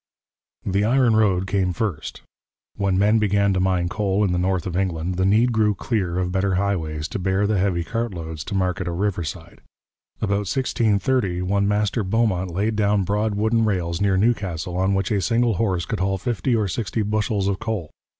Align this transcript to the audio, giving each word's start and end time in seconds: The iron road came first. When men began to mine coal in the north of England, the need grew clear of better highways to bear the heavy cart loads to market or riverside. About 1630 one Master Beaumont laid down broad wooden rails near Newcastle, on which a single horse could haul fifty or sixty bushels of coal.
The 0.65 0.83
iron 0.83 1.15
road 1.15 1.45
came 1.45 1.73
first. 1.73 2.23
When 2.75 2.97
men 2.97 3.19
began 3.19 3.53
to 3.53 3.59
mine 3.59 3.87
coal 3.87 4.23
in 4.23 4.31
the 4.31 4.39
north 4.39 4.65
of 4.65 4.75
England, 4.75 5.13
the 5.13 5.27
need 5.27 5.51
grew 5.51 5.75
clear 5.75 6.17
of 6.17 6.31
better 6.31 6.55
highways 6.55 7.07
to 7.09 7.19
bear 7.19 7.45
the 7.45 7.59
heavy 7.59 7.83
cart 7.83 8.11
loads 8.11 8.43
to 8.45 8.55
market 8.55 8.87
or 8.87 8.95
riverside. 8.95 9.61
About 10.19 10.49
1630 10.49 11.43
one 11.43 11.67
Master 11.67 12.03
Beaumont 12.03 12.49
laid 12.49 12.75
down 12.75 13.03
broad 13.03 13.35
wooden 13.35 13.63
rails 13.63 14.01
near 14.01 14.17
Newcastle, 14.17 14.75
on 14.75 14.95
which 14.95 15.11
a 15.11 15.21
single 15.21 15.57
horse 15.61 15.85
could 15.85 15.99
haul 15.99 16.17
fifty 16.17 16.55
or 16.55 16.67
sixty 16.67 17.03
bushels 17.03 17.47
of 17.47 17.59
coal. 17.59 17.91